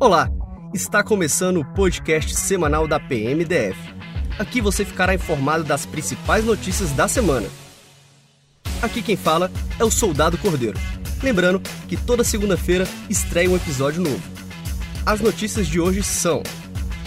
Olá, 0.00 0.28
está 0.74 1.02
começando 1.02 1.58
o 1.58 1.64
podcast 1.64 2.34
semanal 2.34 2.88
da 2.88 2.98
PMDF. 2.98 3.78
Aqui 4.38 4.60
você 4.60 4.84
ficará 4.84 5.14
informado 5.14 5.62
das 5.62 5.86
principais 5.86 6.44
notícias 6.44 6.90
da 6.90 7.06
semana. 7.06 7.48
Aqui 8.82 9.00
quem 9.00 9.16
fala 9.16 9.50
é 9.78 9.84
o 9.84 9.90
Soldado 9.90 10.36
Cordeiro. 10.38 10.78
Lembrando 11.22 11.60
que 11.88 11.96
toda 11.96 12.24
segunda-feira 12.24 12.86
estreia 13.08 13.48
um 13.48 13.56
episódio 13.56 14.02
novo. 14.02 14.22
As 15.06 15.20
notícias 15.20 15.68
de 15.68 15.78
hoje 15.78 16.02
são: 16.02 16.42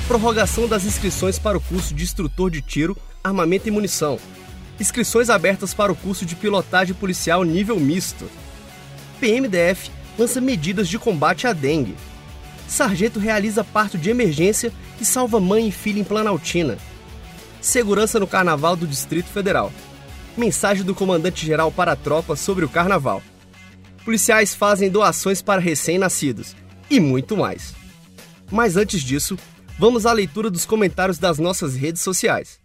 prorrogação 0.08 0.68
das 0.68 0.86
inscrições 0.86 1.38
para 1.38 1.58
o 1.58 1.62
curso 1.62 1.94
de 1.94 2.04
instrutor 2.04 2.50
de 2.50 2.62
tiro, 2.62 2.96
armamento 3.24 3.68
e 3.68 3.72
munição. 3.72 4.18
Inscrições 4.80 5.30
abertas 5.30 5.74
para 5.74 5.92
o 5.92 5.96
curso 5.96 6.26
de 6.26 6.36
pilotagem 6.36 6.96
policial 6.96 7.44
nível 7.44 7.80
misto. 7.80 8.30
PMDF 9.20 9.92
lança 10.18 10.40
medidas 10.40 10.88
de 10.88 10.98
combate 10.98 11.48
à 11.48 11.54
dengue. 11.54 11.96
Sargento 12.68 13.20
realiza 13.20 13.64
parto 13.64 13.98
de 13.98 14.10
emergência 14.10 14.72
e 15.00 15.06
salva 15.06 15.40
mãe 15.40 15.68
e 15.68 15.72
filha 15.72 16.00
em 16.00 16.04
Planaltina. 16.04 16.78
Segurança 17.62 18.20
no 18.20 18.28
Carnaval 18.28 18.76
do 18.76 18.88
Distrito 18.88 19.28
Federal. 19.28 19.72
Mensagem 20.38 20.84
do 20.84 20.94
comandante-geral 20.94 21.72
para 21.72 21.94
a 21.94 21.96
tropa 21.96 22.36
sobre 22.36 22.66
o 22.66 22.70
Carnaval. 22.70 23.22
Policiais 24.04 24.54
fazem 24.54 24.90
doações 24.90 25.42
para 25.42 25.62
recém-nascidos. 25.62 26.56
E 26.90 27.00
muito 27.00 27.36
mais. 27.36 27.74
Mas 28.52 28.78
antes 28.78 29.02
disso, 29.02 29.38
vamos 29.80 30.06
à 30.06 30.12
leitura 30.12 30.52
dos 30.52 30.66
comentários 30.66 31.18
das 31.18 31.40
nossas 31.40 31.76
redes 31.76 32.02
sociais. 32.02 32.60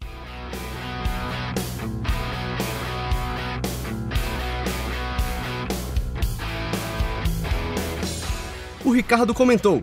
O 8.90 8.92
Ricardo 8.92 9.32
comentou: 9.32 9.80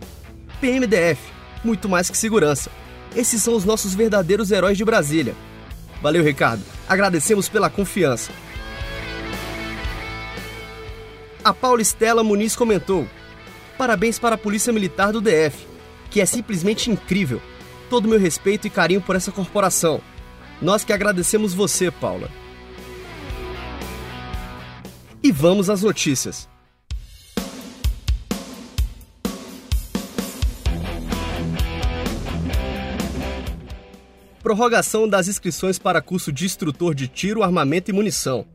PMDF, 0.60 1.18
muito 1.64 1.88
mais 1.88 2.10
que 2.10 2.16
segurança. 2.18 2.70
Esses 3.16 3.42
são 3.42 3.54
os 3.54 3.64
nossos 3.64 3.94
verdadeiros 3.94 4.50
heróis 4.50 4.76
de 4.76 4.84
Brasília. 4.84 5.34
Valeu, 6.02 6.22
Ricardo. 6.22 6.62
Agradecemos 6.86 7.48
pela 7.48 7.70
confiança. 7.70 8.30
A 11.42 11.54
Paula 11.54 11.80
Estela 11.80 12.22
Muniz 12.22 12.54
comentou: 12.54 13.08
Parabéns 13.78 14.18
para 14.18 14.34
a 14.34 14.38
Polícia 14.38 14.74
Militar 14.74 15.10
do 15.10 15.22
DF, 15.22 15.66
que 16.10 16.20
é 16.20 16.26
simplesmente 16.26 16.90
incrível. 16.90 17.40
Todo 17.88 18.08
meu 18.08 18.18
respeito 18.18 18.66
e 18.66 18.70
carinho 18.70 19.00
por 19.00 19.16
essa 19.16 19.32
corporação. 19.32 20.02
Nós 20.60 20.84
que 20.84 20.92
agradecemos 20.92 21.54
você, 21.54 21.90
Paula. 21.90 22.28
E 25.22 25.32
vamos 25.32 25.70
às 25.70 25.82
notícias. 25.82 26.46
Prorrogação 34.48 35.06
das 35.06 35.28
inscrições 35.28 35.78
para 35.78 36.00
curso 36.00 36.32
de 36.32 36.46
instrutor 36.46 36.94
de 36.94 37.06
tiro, 37.06 37.42
armamento 37.42 37.90
e 37.90 37.92
munição. 37.92 38.46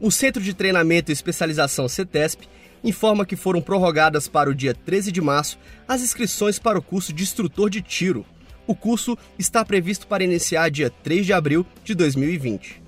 O 0.00 0.10
Centro 0.10 0.42
de 0.42 0.54
Treinamento 0.54 1.10
e 1.10 1.12
Especialização 1.12 1.86
CETESP 1.86 2.48
informa 2.82 3.26
que 3.26 3.36
foram 3.36 3.60
prorrogadas 3.60 4.26
para 4.26 4.48
o 4.48 4.54
dia 4.54 4.72
13 4.72 5.12
de 5.12 5.20
março 5.20 5.58
as 5.86 6.00
inscrições 6.00 6.58
para 6.58 6.78
o 6.78 6.82
curso 6.82 7.12
de 7.12 7.22
instrutor 7.22 7.68
de 7.68 7.82
tiro. 7.82 8.24
O 8.66 8.74
curso 8.74 9.18
está 9.38 9.62
previsto 9.62 10.06
para 10.06 10.24
iniciar 10.24 10.70
dia 10.70 10.88
3 10.88 11.26
de 11.26 11.34
abril 11.34 11.66
de 11.84 11.94
2020. 11.94 12.82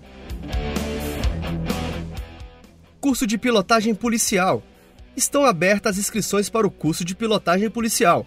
Curso 3.02 3.26
de 3.26 3.36
pilotagem 3.36 3.94
policial. 3.94 4.62
Estão 5.14 5.44
abertas 5.44 5.96
as 5.96 5.98
inscrições 5.98 6.48
para 6.48 6.66
o 6.66 6.70
curso 6.70 7.04
de 7.04 7.14
pilotagem 7.14 7.68
policial. 7.68 8.24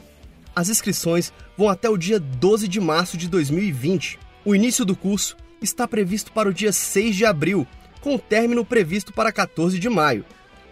As 0.56 0.70
inscrições 0.70 1.32
vão 1.58 1.70
até 1.70 1.90
o 1.90 1.98
dia 1.98 2.20
12 2.20 2.68
de 2.68 2.80
março 2.80 3.18
de 3.18 3.28
2020. 3.28 4.20
O 4.44 4.56
início 4.56 4.84
do 4.84 4.96
curso 4.96 5.38
está 5.62 5.88
previsto 5.88 6.32
para 6.32 6.50
o 6.50 6.54
dia 6.54 6.72
6 6.72 7.16
de 7.16 7.26
abril, 7.26 7.68
com 8.02 8.16
o 8.16 8.20
término 8.20 8.66
previsto 8.66 9.14
para 9.14 9.32
14 9.32 9.78
de 9.78 9.90
maio. 9.90 10.26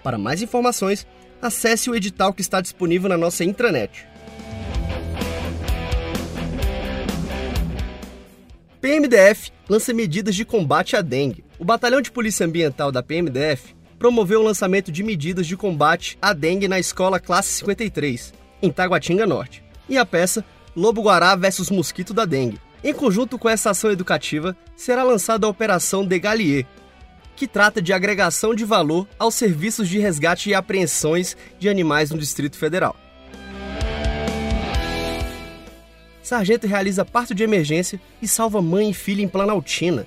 Para 0.04 0.18
mais 0.18 0.42
informações, 0.42 1.06
acesse 1.42 1.90
o 1.90 1.96
edital 1.96 2.34
que 2.34 2.42
está 2.42 2.62
disponível 2.62 3.10
na 3.10 3.18
nossa 3.18 3.44
intranet. 3.44 4.06
PMDF 8.80 9.52
lança 9.68 9.94
medidas 9.94 10.36
de 10.36 10.46
combate 10.46 10.96
à 10.96 11.02
dengue. 11.02 11.44
O 11.60 11.66
Batalhão 11.66 12.02
de 12.02 12.12
Polícia 12.12 12.46
Ambiental 12.46 12.92
da 12.92 13.04
PMDF 13.04 13.76
promoveu 14.00 14.40
o 14.40 14.44
lançamento 14.44 14.92
de 14.92 15.04
medidas 15.04 15.48
de 15.48 15.58
combate 15.58 16.18
à 16.22 16.32
dengue 16.32 16.68
na 16.68 16.80
escola 16.80 17.20
Classe 17.20 17.52
53, 17.54 18.34
em 18.62 18.72
Taguatinga 18.72 19.26
Norte 19.26 19.67
e 19.90 19.98
a 19.98 20.06
peça 20.06 20.44
Lobo 20.76 21.02
Guará 21.02 21.36
versus 21.36 21.70
Mosquito 21.70 22.14
da 22.14 22.26
Dengue. 22.26 22.60
Em 22.84 22.94
conjunto 22.94 23.40
com 23.40 23.50
essa 23.50 23.72
ação 23.72 23.92
educativa, 23.92 24.56
será 24.76 25.04
lançada 25.04 25.48
a 25.48 25.50
Operação 25.50 26.06
Degalier, 26.06 26.66
que 27.36 27.48
trata 27.48 27.82
de 27.82 27.94
agregação 27.94 28.54
de 28.54 28.64
valor 28.64 29.08
aos 29.18 29.36
serviços 29.36 29.90
de 29.90 30.00
resgate 30.00 30.50
e 30.50 30.54
apreensões 30.54 31.36
de 31.60 31.70
animais 31.70 32.12
no 32.12 32.18
Distrito 32.18 32.58
Federal. 32.58 32.96
Sargento 36.22 36.68
realiza 36.68 37.06
parto 37.06 37.34
de 37.34 37.44
emergência 37.44 38.02
e 38.22 38.28
salva 38.28 38.62
mãe 38.62 38.90
e 38.90 38.94
filha 38.94 39.24
em 39.24 39.28
Planaltina. 39.30 40.06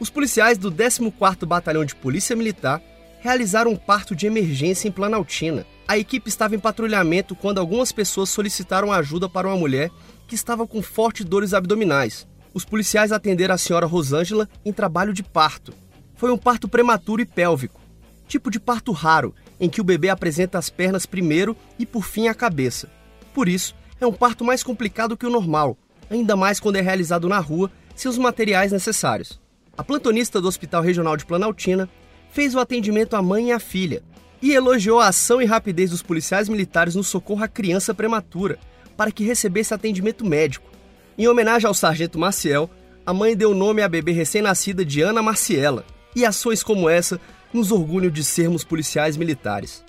Os 0.00 0.08
policiais 0.08 0.56
do 0.56 0.72
14º 0.72 1.44
Batalhão 1.44 1.84
de 1.84 1.94
Polícia 1.94 2.34
Militar 2.34 2.80
realizaram 3.20 3.72
um 3.72 3.76
parto 3.76 4.16
de 4.16 4.26
emergência 4.26 4.88
em 4.88 4.92
Planaltina. 4.92 5.66
A 5.88 5.96
equipe 5.96 6.28
estava 6.28 6.54
em 6.54 6.58
patrulhamento 6.58 7.34
quando 7.34 7.56
algumas 7.56 7.90
pessoas 7.92 8.28
solicitaram 8.28 8.92
ajuda 8.92 9.26
para 9.26 9.48
uma 9.48 9.56
mulher 9.56 9.90
que 10.26 10.34
estava 10.34 10.66
com 10.66 10.82
fortes 10.82 11.24
dores 11.24 11.54
abdominais. 11.54 12.28
Os 12.52 12.62
policiais 12.62 13.10
atenderam 13.10 13.54
a 13.54 13.58
senhora 13.58 13.86
Rosângela 13.86 14.46
em 14.66 14.70
trabalho 14.70 15.14
de 15.14 15.22
parto. 15.22 15.72
Foi 16.14 16.30
um 16.30 16.36
parto 16.36 16.68
prematuro 16.68 17.22
e 17.22 17.24
pélvico, 17.24 17.80
tipo 18.26 18.50
de 18.50 18.60
parto 18.60 18.92
raro, 18.92 19.34
em 19.58 19.70
que 19.70 19.80
o 19.80 19.84
bebê 19.84 20.10
apresenta 20.10 20.58
as 20.58 20.68
pernas 20.68 21.06
primeiro 21.06 21.56
e 21.78 21.86
por 21.86 22.04
fim 22.04 22.28
a 22.28 22.34
cabeça. 22.34 22.90
Por 23.32 23.48
isso, 23.48 23.74
é 23.98 24.06
um 24.06 24.12
parto 24.12 24.44
mais 24.44 24.62
complicado 24.62 25.16
que 25.16 25.24
o 25.24 25.30
normal, 25.30 25.78
ainda 26.10 26.36
mais 26.36 26.60
quando 26.60 26.76
é 26.76 26.82
realizado 26.82 27.30
na 27.30 27.38
rua 27.38 27.70
sem 27.96 28.10
os 28.10 28.18
materiais 28.18 28.72
necessários. 28.72 29.40
A 29.74 29.82
plantonista 29.82 30.38
do 30.38 30.48
Hospital 30.48 30.82
Regional 30.82 31.16
de 31.16 31.24
Planaltina 31.24 31.88
fez 32.30 32.54
o 32.54 32.60
atendimento 32.60 33.16
à 33.16 33.22
mãe 33.22 33.48
e 33.48 33.52
à 33.52 33.58
filha, 33.58 34.02
e 34.40 34.52
elogiou 34.52 35.00
a 35.00 35.08
ação 35.08 35.42
e 35.42 35.44
rapidez 35.44 35.90
dos 35.90 36.02
policiais 36.02 36.48
militares 36.48 36.94
no 36.94 37.04
socorro 37.04 37.42
à 37.42 37.48
criança 37.48 37.92
prematura, 37.92 38.58
para 38.96 39.10
que 39.10 39.24
recebesse 39.24 39.74
atendimento 39.74 40.24
médico. 40.24 40.70
Em 41.16 41.26
homenagem 41.26 41.66
ao 41.66 41.74
sargento 41.74 42.18
Maciel, 42.18 42.70
a 43.04 43.12
mãe 43.12 43.36
deu 43.36 43.54
nome 43.54 43.82
à 43.82 43.88
bebê 43.88 44.12
recém-nascida 44.12 44.84
de 44.84 45.00
Ana 45.00 45.22
Marciela, 45.22 45.84
e 46.14 46.24
ações 46.24 46.62
como 46.62 46.88
essa 46.88 47.20
nos 47.52 47.72
orgulham 47.72 48.10
de 48.10 48.24
sermos 48.24 48.64
policiais 48.64 49.16
militares. 49.16 49.84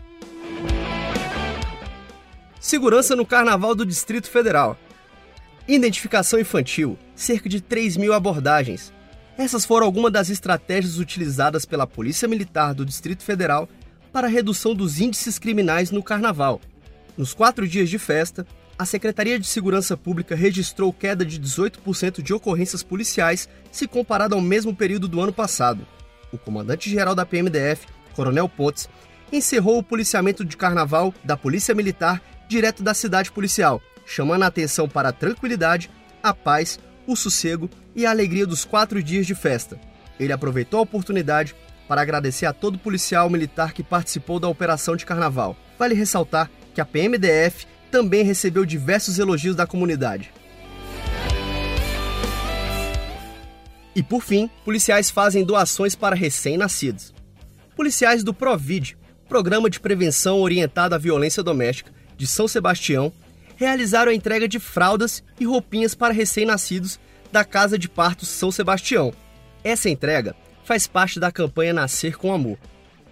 Segurança 2.59 3.15
no 3.15 3.25
Carnaval 3.25 3.73
do 3.73 3.85
Distrito 3.85 4.29
Federal. 4.29 4.77
Identificação 5.67 6.39
infantil, 6.39 6.97
cerca 7.15 7.47
de 7.47 7.61
3 7.61 7.95
mil 7.97 8.13
abordagens. 8.13 8.91
Essas 9.38 9.65
foram 9.65 9.85
algumas 9.85 10.11
das 10.11 10.29
estratégias 10.29 10.97
utilizadas 10.97 11.63
pela 11.65 11.88
Polícia 11.88 12.27
Militar 12.27 12.73
do 12.73 12.85
Distrito 12.85 13.23
Federal 13.23 13.69
para 14.11 14.27
a 14.27 14.29
redução 14.29 14.73
dos 14.73 14.99
índices 14.99 15.39
criminais 15.39 15.91
no 15.91 16.03
Carnaval. 16.03 16.59
Nos 17.17 17.33
quatro 17.33 17.67
dias 17.67 17.89
de 17.89 17.99
festa, 17.99 18.45
a 18.77 18.85
Secretaria 18.85 19.37
de 19.37 19.45
Segurança 19.45 19.97
Pública 19.97 20.35
registrou 20.35 20.93
queda 20.93 21.25
de 21.25 21.39
18% 21.39 22.21
de 22.21 22.33
ocorrências 22.33 22.81
policiais 22.81 23.49
se 23.71 23.87
comparado 23.87 24.35
ao 24.35 24.41
mesmo 24.41 24.73
período 24.73 25.07
do 25.07 25.19
ano 25.19 25.33
passado. 25.33 25.85
O 26.31 26.37
comandante-geral 26.37 27.13
da 27.13 27.25
PMDF, 27.25 27.87
Coronel 28.15 28.47
Pontes, 28.47 28.87
encerrou 29.31 29.77
o 29.77 29.83
policiamento 29.83 30.45
de 30.45 30.55
carnaval 30.55 31.13
da 31.23 31.35
Polícia 31.35 31.75
Militar 31.75 32.21
direto 32.47 32.81
da 32.81 32.94
cidade 32.94 33.31
policial, 33.31 33.81
chamando 34.05 34.44
a 34.44 34.47
atenção 34.47 34.88
para 34.88 35.09
a 35.09 35.13
tranquilidade, 35.13 35.89
a 36.23 36.33
paz, 36.33 36.79
o 37.05 37.15
sossego 37.15 37.69
e 37.95 38.05
a 38.05 38.12
alegria 38.12 38.47
dos 38.47 38.65
quatro 38.65 39.03
dias 39.03 39.27
de 39.27 39.35
festa. 39.35 39.79
Ele 40.19 40.33
aproveitou 40.33 40.79
a 40.79 40.83
oportunidade 40.83 41.55
para 41.89 42.03
agradecer 42.03 42.45
a 42.45 42.53
todo 42.53 42.77
policial 42.77 43.27
militar 43.31 43.74
que 43.74 43.81
participou 43.81 44.39
da 44.39 44.47
operação 44.47 44.95
de 44.95 45.07
carnaval. 45.07 45.57
Vale 45.80 45.95
ressaltar 45.95 46.47
que 46.71 46.80
a 46.80 46.86
PMDF 46.86 47.65
também 47.89 48.24
recebeu 48.24 48.63
diversos 48.63 49.18
elogios 49.18 49.56
da 49.56 49.65
comunidade. 49.65 50.31
E 53.95 54.03
por 54.03 54.21
fim, 54.21 54.47
policiais 54.63 55.09
fazem 55.09 55.44
doações 55.44 55.95
para 55.95 56.15
recém-nascidos. 56.15 57.12
Policiais 57.75 58.24
do 58.24 58.36
Provid, 58.36 58.95
Programa 59.27 59.68
de 59.68 59.80
Prevenção 59.80 60.41
Orientada 60.41 60.95
à 60.95 61.00
Violência 61.00 61.41
Doméstica, 61.41 61.91
de 62.15 62.27
São 62.27 62.47
Sebastião, 62.47 63.12
realizaram 63.56 64.12
a 64.12 64.15
entrega 64.15 64.47
de 64.47 64.59
fraldas 64.59 65.24
e 65.39 65.45
roupinhas 65.45 65.95
para 65.95 66.13
recém-nascidos 66.13 67.00
da 67.31 67.44
Casa 67.44 67.80
de 67.80 67.89
Partos 67.89 68.30
São 68.30 68.51
Sebastião. 68.51 69.12
Essa 69.63 69.89
entrega 69.89 70.36
faz 70.69 70.86
parte 70.86 71.19
da 71.19 71.31
campanha 71.31 71.74
Nascer 71.74 72.16
com 72.16 72.31
Amor, 72.31 72.56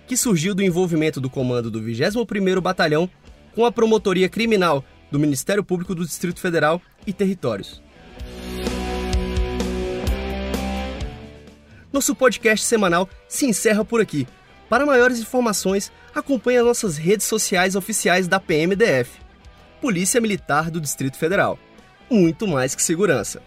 que 0.06 0.16
surgiu 0.16 0.54
do 0.54 0.62
envolvimento 0.62 1.20
do 1.20 1.28
comando 1.28 1.72
do 1.72 1.82
21º 1.82 2.62
Batalhão 2.62 3.10
com 3.56 3.66
a 3.66 3.72
Promotoria 3.72 4.30
Criminal 4.30 4.86
do 5.10 5.18
Ministério 5.18 5.64
Público 5.64 5.96
do 5.96 6.06
Distrito 6.06 6.40
Federal 6.40 6.80
e 7.08 7.12
Territórios. 7.12 7.82
Nosso 11.92 12.14
podcast 12.14 12.64
semanal 12.64 13.10
se 13.28 13.48
encerra 13.48 13.84
por 13.84 14.02
aqui. 14.02 14.28
Para 14.70 14.86
maiores 14.86 15.20
informações, 15.20 15.92
acompanhe 16.14 16.60
as 16.60 16.66
nossas 16.66 16.96
redes 16.96 17.26
sociais 17.26 17.76
oficiais 17.76 18.28
da 18.28 18.40
PMDF, 18.40 19.20
Polícia 19.82 20.22
Militar 20.22 20.70
do 20.70 20.80
Distrito 20.80 21.18
Federal. 21.18 21.58
Muito 22.08 22.48
mais 22.48 22.76
que 22.76 22.84
segurança. 22.84 23.42